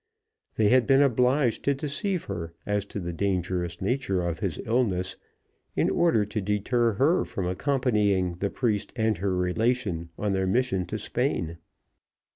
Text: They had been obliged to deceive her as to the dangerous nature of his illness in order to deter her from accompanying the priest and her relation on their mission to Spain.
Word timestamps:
They 0.55 0.69
had 0.69 0.87
been 0.87 1.03
obliged 1.03 1.61
to 1.65 1.75
deceive 1.75 2.23
her 2.23 2.55
as 2.65 2.85
to 2.85 2.99
the 2.99 3.13
dangerous 3.13 3.79
nature 3.81 4.23
of 4.23 4.39
his 4.39 4.57
illness 4.65 5.15
in 5.75 5.91
order 5.91 6.25
to 6.25 6.41
deter 6.41 6.93
her 6.93 7.23
from 7.23 7.45
accompanying 7.45 8.31
the 8.39 8.49
priest 8.49 8.93
and 8.95 9.19
her 9.19 9.35
relation 9.37 10.09
on 10.17 10.31
their 10.33 10.47
mission 10.47 10.87
to 10.87 10.97
Spain. 10.97 11.59